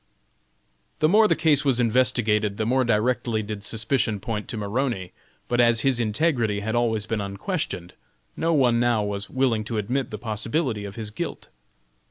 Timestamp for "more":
1.07-1.27, 2.65-2.83